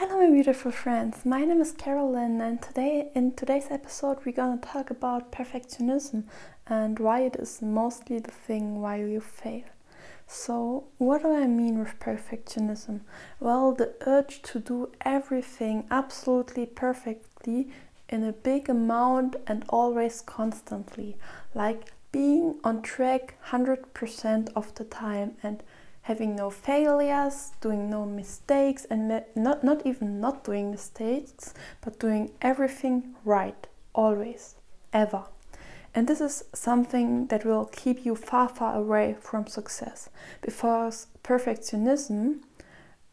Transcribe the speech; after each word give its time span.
Hello, 0.00 0.16
my 0.20 0.30
beautiful 0.30 0.70
friends. 0.70 1.26
My 1.26 1.44
name 1.44 1.60
is 1.60 1.72
Carolyn, 1.72 2.40
and 2.40 2.62
today, 2.62 3.10
in 3.16 3.32
today's 3.32 3.66
episode, 3.68 4.18
we're 4.24 4.30
gonna 4.30 4.60
talk 4.60 4.90
about 4.90 5.32
perfectionism 5.32 6.22
and 6.68 7.00
why 7.00 7.22
it 7.22 7.34
is 7.34 7.60
mostly 7.60 8.20
the 8.20 8.30
thing 8.30 8.80
why 8.80 8.98
you 8.98 9.20
fail. 9.20 9.64
So, 10.28 10.84
what 10.98 11.22
do 11.22 11.34
I 11.34 11.48
mean 11.48 11.80
with 11.80 11.98
perfectionism? 11.98 13.00
Well, 13.40 13.72
the 13.72 13.94
urge 14.06 14.40
to 14.42 14.60
do 14.60 14.92
everything 15.00 15.88
absolutely 15.90 16.66
perfectly 16.66 17.72
in 18.08 18.22
a 18.22 18.32
big 18.32 18.70
amount 18.70 19.34
and 19.48 19.64
always 19.68 20.20
constantly, 20.20 21.16
like 21.56 21.90
being 22.12 22.60
on 22.62 22.82
track 22.82 23.34
100% 23.46 24.50
of 24.54 24.72
the 24.76 24.84
time 24.84 25.34
and 25.42 25.64
having 26.08 26.34
no 26.34 26.48
failures, 26.48 27.52
doing 27.60 27.90
no 27.90 28.06
mistakes, 28.06 28.86
and 28.86 29.22
not, 29.36 29.62
not 29.62 29.84
even 29.84 30.18
not 30.18 30.42
doing 30.42 30.70
mistakes, 30.70 31.52
but 31.82 31.98
doing 32.00 32.30
everything 32.40 33.14
right, 33.26 33.66
always, 33.92 34.54
ever. 34.90 35.24
And 35.94 36.08
this 36.08 36.22
is 36.22 36.44
something 36.54 37.26
that 37.26 37.44
will 37.44 37.66
keep 37.66 38.06
you 38.06 38.14
far, 38.14 38.48
far 38.48 38.74
away 38.74 39.16
from 39.20 39.46
success 39.46 40.08
because 40.40 41.08
perfectionism 41.22 42.40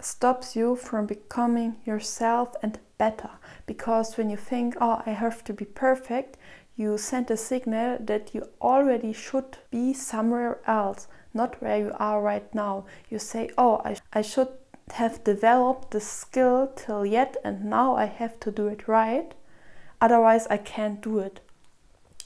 stops 0.00 0.56
you 0.56 0.74
from 0.74 1.04
becoming 1.04 1.76
yourself 1.84 2.54
and 2.62 2.78
better. 2.96 3.30
Because 3.66 4.16
when 4.16 4.30
you 4.30 4.38
think, 4.38 4.76
oh, 4.80 5.02
I 5.04 5.10
have 5.10 5.44
to 5.44 5.52
be 5.52 5.66
perfect, 5.66 6.38
you 6.78 6.96
send 6.96 7.30
a 7.30 7.36
signal 7.36 7.98
that 8.00 8.34
you 8.34 8.48
already 8.62 9.12
should 9.12 9.58
be 9.70 9.92
somewhere 9.92 10.58
else 10.66 11.08
not 11.34 11.60
where 11.62 11.78
you 11.78 11.92
are 11.98 12.20
right 12.20 12.54
now. 12.54 12.84
You 13.10 13.18
say, 13.18 13.50
oh, 13.56 13.80
I, 13.84 13.96
I 14.12 14.22
should 14.22 14.48
have 14.92 15.24
developed 15.24 15.90
the 15.90 16.00
skill 16.00 16.72
till 16.74 17.04
yet, 17.04 17.36
and 17.44 17.64
now 17.64 17.96
I 17.96 18.06
have 18.06 18.40
to 18.40 18.50
do 18.50 18.68
it 18.68 18.88
right. 18.88 19.32
Otherwise, 20.00 20.46
I 20.48 20.56
can't 20.58 21.00
do 21.00 21.18
it. 21.18 21.40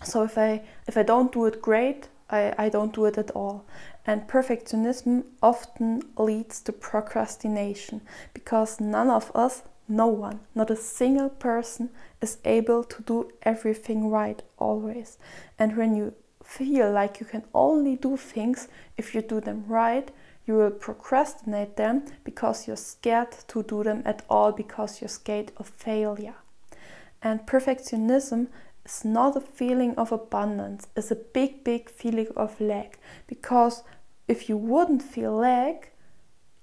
So 0.05 0.25
if 0.25 0.36
I 0.36 0.62
if 0.87 0.97
I 0.97 1.03
don't 1.03 1.33
do 1.33 1.47
it 1.47 1.62
great, 1.62 2.09
I, 2.28 2.55
I 2.59 2.69
don't 2.69 2.94
do 2.94 3.05
it 3.06 3.19
at 3.19 3.31
all. 3.31 3.64
And 4.05 4.27
perfectionism 4.27 5.25
often 5.42 6.03
leads 6.16 6.61
to 6.62 6.72
procrastination 6.72 8.00
because 8.34 8.81
none 8.81 9.11
of 9.11 9.31
us, 9.34 9.62
no 9.93 10.07
one, 10.07 10.41
not 10.55 10.71
a 10.71 10.77
single 10.77 11.29
person, 11.29 11.91
is 12.21 12.39
able 12.45 12.83
to 12.83 13.03
do 13.03 13.31
everything 13.43 14.09
right 14.09 14.43
always. 14.59 15.19
And 15.59 15.77
when 15.77 15.95
you 15.95 16.15
feel 16.43 16.91
like 16.91 17.21
you 17.21 17.27
can 17.27 17.45
only 17.55 17.97
do 17.97 18.17
things 18.17 18.69
if 18.97 19.15
you 19.15 19.21
do 19.21 19.41
them 19.41 19.65
right, 19.69 20.11
you 20.47 20.55
will 20.55 20.71
procrastinate 20.71 21.77
them 21.77 22.05
because 22.25 22.67
you're 22.67 22.77
scared 22.77 23.33
to 23.49 23.62
do 23.62 23.84
them 23.84 24.03
at 24.05 24.25
all 24.29 24.51
because 24.51 25.01
you're 25.01 25.09
scared 25.09 25.53
of 25.59 25.69
failure. 25.69 26.34
And 27.23 27.47
perfectionism 27.47 28.49
is 28.84 29.05
not 29.05 29.37
a 29.37 29.41
feeling 29.41 29.95
of 29.97 30.11
abundance, 30.11 30.89
it's 30.97 31.11
a 31.11 31.17
big, 31.17 31.62
big 31.65 31.91
feeling 31.91 32.29
of 32.34 32.61
lack. 32.61 32.99
Because 33.27 33.83
if 34.27 34.49
you 34.49 34.56
wouldn't 34.56 35.03
feel 35.03 35.37
lack, 35.37 35.92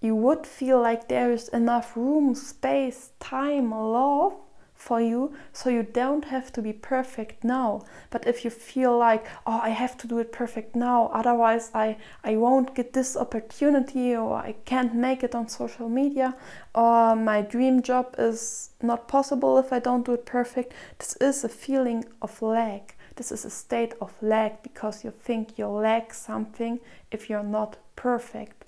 you 0.02 0.16
would 0.16 0.48
feel 0.48 0.82
like 0.82 1.08
there 1.08 1.32
is 1.32 1.50
enough 1.50 1.96
room, 1.96 2.36
space, 2.36 3.12
time, 3.20 3.72
love 3.72 4.36
for 4.80 5.02
you 5.02 5.34
so 5.52 5.70
you 5.70 5.84
don't 5.84 6.26
have 6.26 6.54
to 6.54 6.62
be 6.62 6.72
perfect 6.72 7.44
now. 7.44 7.82
But 8.10 8.26
if 8.26 8.46
you 8.46 8.50
feel 8.50 8.98
like 8.98 9.26
oh 9.46 9.60
i 9.62 9.70
have 9.70 9.98
to 9.98 10.08
do 10.08 10.20
it 10.20 10.32
perfect 10.32 10.76
now 10.76 11.08
otherwise 11.14 11.70
i 11.74 11.98
i 12.24 12.38
won't 12.38 12.74
get 12.76 12.94
this 12.94 13.18
opportunity 13.18 14.16
or 14.16 14.36
i 14.38 14.54
can't 14.64 14.96
make 14.96 15.22
it 15.22 15.36
on 15.36 15.50
social 15.50 15.90
media 15.90 16.36
or 16.74 17.16
my 17.16 17.42
dream 17.42 17.82
job 17.82 18.16
is 18.18 18.70
not 18.82 19.10
possible 19.10 19.58
if 19.58 19.74
i 19.74 19.80
don't 19.80 20.06
do 20.06 20.14
it 20.14 20.26
perfect 20.26 20.74
this 20.98 21.16
is 21.18 21.44
a 21.44 21.50
feeling 21.50 22.06
of 22.22 22.42
lack. 22.42 22.96
This 23.18 23.34
is 23.34 23.44
a 23.44 23.50
state 23.50 23.94
of 24.00 24.14
lack 24.22 24.64
because 24.64 25.04
you 25.04 25.12
think 25.12 25.58
you 25.58 25.68
lack 25.68 26.14
something 26.14 26.80
if 27.12 27.30
you're 27.30 27.44
not 27.44 27.76
perfect 27.98 28.64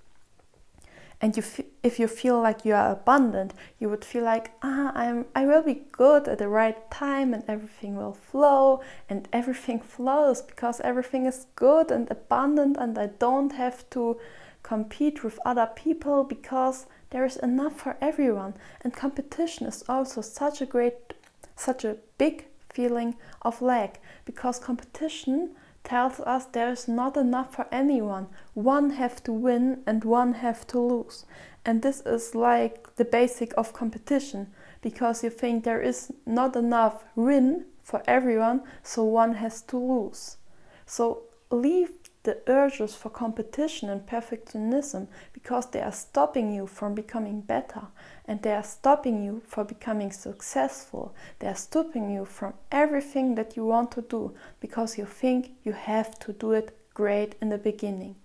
and 1.22 1.38
you 1.38 1.44
if 1.84 2.00
you 2.00 2.08
feel 2.08 2.42
like 2.42 2.66
you 2.66 2.74
are 2.74 2.92
abundant 2.92 3.54
you 3.80 3.88
would 3.88 4.04
feel 4.04 4.24
like 4.24 4.52
ah 4.64 4.92
i'm 4.96 5.26
i 5.36 5.46
will 5.46 5.62
be 5.62 5.84
good 5.92 6.28
at 6.28 6.40
the 6.40 6.48
right 6.48 6.90
time 6.90 7.34
and 7.34 7.44
everything 7.48 7.96
will 7.96 8.14
flow 8.14 8.82
and 9.08 9.28
everything 9.32 9.80
flows 9.96 10.42
because 10.42 10.82
everything 10.82 11.26
is 11.26 11.46
good 11.56 11.92
and 11.92 12.09
abundant 12.09 12.76
and 12.78 12.98
i 12.98 13.06
don't 13.06 13.54
have 13.54 13.88
to 13.90 14.18
compete 14.64 15.24
with 15.24 15.40
other 15.46 15.70
people 15.76 16.24
because 16.24 16.86
there 17.12 17.26
is 17.26 17.38
enough 17.38 17.78
for 17.78 17.98
everyone. 18.02 18.56
And 18.82 18.94
competition 18.94 19.68
is 19.68 19.84
also 19.88 20.22
such 20.22 20.62
a 20.62 20.66
great 20.66 21.14
such 21.56 21.86
a 21.86 21.98
big 22.18 22.46
feeling 22.74 23.16
of 23.44 23.62
lack 23.62 24.00
because 24.26 24.58
competition 24.58 25.52
tells 25.84 26.19
us 26.22 26.46
there 26.46 26.72
is 26.72 26.88
not 26.88 27.18
enough 27.18 27.56
for 27.56 27.68
anyone. 27.72 28.28
One 28.53 28.92
have 28.92 29.24
to 29.24 29.31
win 29.31 29.81
and 29.86 30.03
one 30.03 30.34
have 30.34 30.66
to 30.68 30.80
lose. 30.80 31.25
And 31.66 31.81
this 31.81 32.02
is 32.02 32.36
like 32.36 32.96
the 32.96 33.06
basic 33.06 33.53
of 33.58 33.74
competition 33.74 34.47
because 34.81 35.24
you 35.24 35.30
think 35.30 35.64
there 35.64 35.81
is 35.81 36.12
not 36.25 36.56
enough 36.56 37.03
win 37.16 37.66
for 37.84 38.02
everyone, 38.08 38.62
so 38.84 39.03
one 39.03 39.36
has 39.36 39.62
to 39.64 39.78
lose. 39.78 40.38
So 40.86 41.24
leave 41.50 42.00
the 42.24 42.38
urges 42.48 42.94
for 42.94 43.09
competition 43.09 43.90
and 43.90 44.06
perfectionism 44.06 45.08
because 45.34 45.68
they 45.72 45.82
are 45.82 45.92
stopping 45.92 46.54
you 46.54 46.68
from 46.68 46.94
becoming 46.94 47.42
better 47.42 47.82
and 48.26 48.42
they 48.42 48.54
are 48.54 48.64
stopping 48.64 49.24
you 49.24 49.42
from 49.48 49.68
becoming 49.68 50.12
successful. 50.12 51.16
They 51.40 51.48
are 51.48 51.56
stopping 51.56 52.12
you 52.12 52.26
from 52.26 52.54
everything 52.72 53.36
that 53.36 53.58
you 53.58 53.66
want 53.66 53.92
to 53.94 54.02
do 54.02 54.36
because 54.59 54.98
you 54.98 55.06
think 55.06 55.52
you 55.64 55.72
have 55.72 56.20
to 56.20 56.34
do 56.34 56.52
it 56.52 56.78
great 56.94 57.36
in 57.42 57.50
the 57.50 57.58
beginning. 57.58 58.16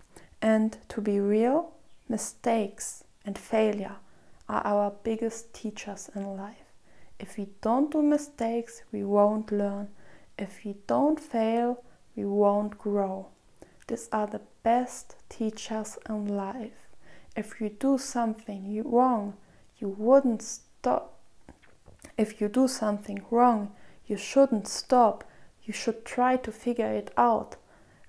And 0.43 0.77
to 0.91 1.01
be 1.01 1.19
real, 1.19 1.73
mistakes 2.09 3.03
and 3.25 3.39
failure 3.39 3.97
are 4.49 4.63
our 4.65 4.93
biggest 5.03 5.55
teachers 5.55 6.11
in 6.15 6.37
life. 6.37 6.67
If 7.19 7.39
we 7.39 7.49
don't 7.63 7.91
do 7.91 8.03
mistakes, 8.03 8.83
we 8.93 9.03
won't 9.03 9.51
learn. 9.51 9.89
If 10.39 10.65
we 10.65 10.77
don't 10.87 11.19
fail, 11.19 11.83
we 12.15 12.27
won't 12.27 12.79
grow. 12.79 13.29
These 13.89 14.09
are 14.11 14.27
the 14.27 14.41
best 14.65 15.15
teachers 15.29 15.97
in 16.09 16.27
life. 16.27 16.89
If 17.37 17.61
you 17.61 17.69
do 17.69 17.99
something 17.99 18.83
wrong, 18.85 19.35
you 19.79 19.89
wouldn't 19.89 20.43
stop. 20.43 21.21
If 22.19 22.41
you 22.41 22.49
do 22.49 22.67
something 22.67 23.23
wrong, 23.31 23.73
you 24.07 24.17
shouldn't 24.17 24.67
stop. 24.67 25.23
You 25.63 25.73
should 25.73 26.05
try 26.05 26.37
to 26.37 26.51
figure 26.51 26.91
it 26.91 27.13
out. 27.17 27.57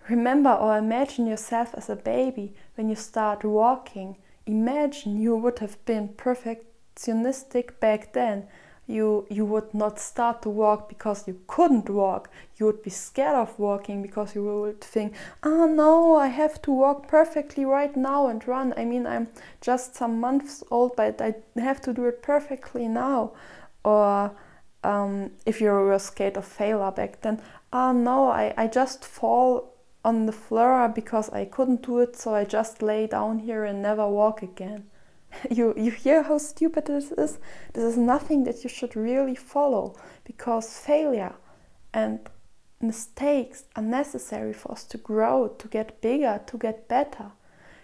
Remember 0.09 0.51
or 0.51 0.77
imagine 0.77 1.27
yourself 1.27 1.75
as 1.75 1.89
a 1.89 1.95
baby 1.95 2.55
when 2.75 2.89
you 2.89 2.95
start 2.95 3.43
walking. 3.43 4.17
Imagine 4.45 5.21
you 5.21 5.35
would 5.35 5.59
have 5.59 5.83
been 5.85 6.09
perfectionistic 6.09 7.79
back 7.79 8.13
then 8.13 8.47
you 8.87 9.27
you 9.29 9.45
would 9.45 9.73
not 9.73 9.99
start 9.99 10.41
to 10.41 10.49
walk 10.49 10.87
because 10.87 11.27
you 11.27 11.39
couldn't 11.47 11.89
walk. 11.89 12.29
You 12.55 12.65
would 12.67 12.81
be 12.81 12.89
scared 12.89 13.35
of 13.35 13.59
walking 13.59 14.01
because 14.01 14.33
you 14.33 14.43
would 14.43 14.81
think 14.81 15.13
oh 15.43 15.67
no 15.67 16.15
i 16.15 16.27
have 16.27 16.61
to 16.63 16.71
walk 16.71 17.07
perfectly 17.07 17.65
right 17.65 17.95
now 17.95 18.27
and 18.27 18.47
run. 18.47 18.73
I 18.77 18.85
mean 18.85 19.05
i'm 19.05 19.27
just 19.61 19.95
some 19.95 20.19
months 20.19 20.63
old 20.71 20.95
but 20.95 21.21
i 21.21 21.35
have 21.59 21.81
to 21.81 21.93
do 21.93 22.05
it 22.05 22.21
perfectly 22.21 22.87
now. 22.87 23.33
Or 23.83 24.31
um, 24.83 25.31
if 25.45 25.61
you 25.61 25.69
were 25.69 25.99
scared 25.99 26.37
of 26.37 26.45
failure 26.45 26.91
back 26.91 27.21
then 27.21 27.41
oh 27.73 27.91
no 27.91 28.29
I, 28.29 28.53
I 28.57 28.67
just 28.67 29.03
fall 29.03 29.73
on 30.05 30.25
the 30.25 30.31
floor 30.31 30.87
because 30.87 31.29
i 31.31 31.43
couldn't 31.43 31.81
do 31.83 31.99
it 31.99 32.15
so 32.15 32.33
i 32.33 32.45
just 32.45 32.81
lay 32.81 33.07
down 33.07 33.39
here 33.39 33.65
and 33.65 33.81
never 33.81 34.07
walk 34.07 34.41
again 34.41 34.85
you, 35.51 35.73
you 35.77 35.91
hear 35.91 36.23
how 36.23 36.37
stupid 36.37 36.85
this 36.85 37.11
is? 37.11 37.39
This 37.73 37.83
is 37.83 37.97
nothing 37.97 38.43
that 38.45 38.63
you 38.63 38.69
should 38.69 38.95
really 38.95 39.35
follow 39.35 39.95
because 40.23 40.77
failure 40.77 41.33
and 41.93 42.19
mistakes 42.79 43.65
are 43.75 43.83
necessary 43.83 44.53
for 44.53 44.71
us 44.71 44.83
to 44.85 44.97
grow, 44.97 45.47
to 45.47 45.67
get 45.67 46.01
bigger, 46.01 46.41
to 46.47 46.57
get 46.57 46.87
better. 46.87 47.31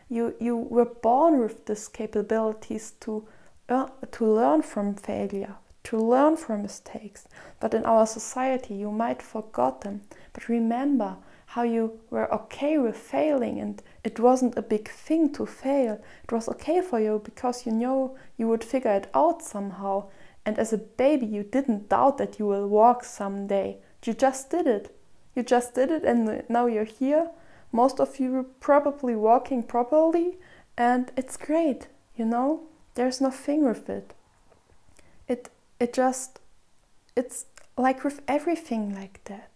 You, 0.10 0.36
you 0.40 0.56
were 0.58 0.86
born 0.86 1.40
with 1.40 1.66
these 1.66 1.88
capabilities 1.88 2.94
to, 3.02 3.28
uh, 3.70 3.88
to 4.12 4.26
learn 4.26 4.62
from 4.62 4.96
failure, 4.96 5.56
to 5.86 5.98
learn 5.98 6.38
from 6.38 6.62
mistakes. 6.62 7.28
But 7.60 7.74
in 7.74 7.86
our 7.86 8.06
society, 8.06 8.76
you 8.76 8.92
might 8.92 9.22
forget 9.22 9.82
them. 9.82 10.02
But 10.34 10.50
remember, 10.50 11.18
how 11.54 11.62
you 11.62 12.00
were 12.10 12.34
okay 12.34 12.80
with 12.80 12.98
failing 12.98 13.60
and 13.60 13.84
it 14.04 14.20
wasn't 14.20 14.58
a 14.58 14.62
big 14.62 14.90
thing 14.90 15.32
to 15.32 15.46
fail. 15.46 16.02
It 16.24 16.32
was 16.32 16.50
okay 16.50 16.82
for 16.82 17.00
you 17.00 17.22
because 17.24 17.68
you 17.68 17.72
know 17.72 18.18
you 18.38 18.48
would 18.48 18.64
figure 18.64 18.92
it 18.92 19.08
out 19.14 19.44
somehow. 19.44 20.06
And 20.46 20.58
as 20.58 20.74
a 20.74 20.80
baby, 20.80 21.28
you 21.28 21.44
didn't 21.44 21.90
doubt 21.90 22.18
that 22.18 22.40
you 22.40 22.48
will 22.48 22.68
walk 22.68 23.04
someday. 23.04 23.78
You 24.04 24.14
just 24.14 24.50
did 24.50 24.66
it. 24.66 24.96
You 25.36 25.44
just 25.44 25.76
did 25.76 25.92
it, 25.92 26.04
and 26.04 26.44
now 26.50 26.66
you're 26.66 26.84
here. 26.84 27.30
Most 27.72 28.00
of 28.00 28.20
you 28.20 28.48
probably 28.60 29.16
walking 29.16 29.64
properly, 29.64 30.38
and 30.76 31.12
it's 31.16 31.38
great, 31.38 31.88
you 32.16 32.26
know? 32.26 32.64
There's 32.96 33.22
nothing 33.22 33.64
with 33.64 33.90
it. 33.90 34.14
it 35.28 35.50
it 35.80 35.94
just 35.94 36.40
it's 37.16 37.46
like 37.78 38.04
with 38.04 38.22
everything 38.28 38.94
like 38.94 39.24
that. 39.26 39.53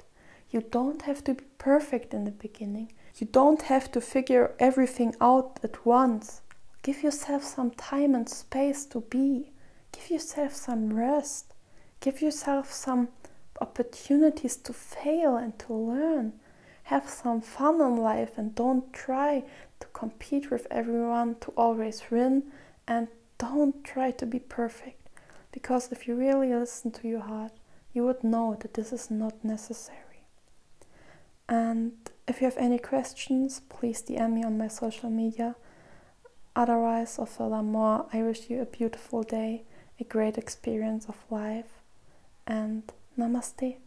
You 0.49 0.61
don't 0.61 1.01
have 1.01 1.23
to 1.25 1.33
be 1.33 1.43
perfect 1.57 2.13
in 2.13 2.23
the 2.23 2.31
beginning. 2.31 2.93
You 3.17 3.27
don't 3.27 3.63
have 3.63 3.91
to 3.91 4.01
figure 4.01 4.55
everything 4.59 5.15
out 5.19 5.59
at 5.63 5.85
once. 5.85 6.41
Give 6.83 7.03
yourself 7.03 7.43
some 7.43 7.71
time 7.71 8.15
and 8.15 8.29
space 8.29 8.85
to 8.87 9.01
be. 9.01 9.51
Give 9.91 10.09
yourself 10.11 10.53
some 10.53 10.93
rest. 10.93 11.53
Give 11.99 12.21
yourself 12.21 12.71
some 12.71 13.09
opportunities 13.59 14.55
to 14.57 14.73
fail 14.73 15.35
and 15.35 15.57
to 15.59 15.73
learn. 15.73 16.33
Have 16.83 17.09
some 17.09 17.41
fun 17.41 17.81
in 17.81 17.97
life 17.97 18.37
and 18.37 18.55
don't 18.55 18.93
try 18.93 19.43
to 19.79 19.87
compete 19.87 20.49
with 20.49 20.67
everyone 20.71 21.35
to 21.41 21.51
always 21.57 22.03
win 22.09 22.43
and 22.87 23.09
don't 23.37 23.83
try 23.83 24.11
to 24.11 24.25
be 24.25 24.39
perfect. 24.39 25.09
Because 25.51 25.91
if 25.91 26.07
you 26.07 26.15
really 26.15 26.53
listen 26.53 26.91
to 26.91 27.07
your 27.07 27.21
heart, 27.21 27.51
you 27.93 28.05
would 28.05 28.23
know 28.23 28.55
that 28.61 28.75
this 28.75 28.93
is 28.93 29.11
not 29.11 29.43
necessary. 29.43 30.06
And 31.49 31.93
if 32.27 32.41
you 32.41 32.45
have 32.45 32.57
any 32.57 32.77
questions, 32.77 33.61
please 33.69 34.01
DM 34.01 34.33
me 34.33 34.43
on 34.43 34.57
my 34.57 34.67
social 34.67 35.09
media. 35.09 35.55
Otherwise, 36.55 37.19
of 37.19 37.39
more, 37.63 38.07
I 38.11 38.23
wish 38.23 38.49
you 38.49 38.61
a 38.61 38.65
beautiful 38.65 39.23
day, 39.23 39.63
a 39.99 40.03
great 40.03 40.37
experience 40.37 41.05
of 41.07 41.15
life, 41.29 41.81
and 42.45 42.83
namaste. 43.17 43.77